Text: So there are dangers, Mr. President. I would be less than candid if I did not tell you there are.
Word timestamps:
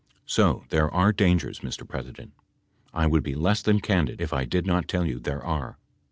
So 0.25 0.63
there 0.69 0.89
are 0.89 1.13
dangers, 1.13 1.59
Mr. 1.59 1.87
President. 1.87 2.33
I 2.91 3.05
would 3.05 3.21
be 3.21 3.35
less 3.35 3.61
than 3.61 3.81
candid 3.81 4.19
if 4.19 4.33
I 4.33 4.45
did 4.45 4.65
not 4.65 4.87
tell 4.87 5.05
you 5.05 5.19
there 5.19 5.43
are. 5.45 5.77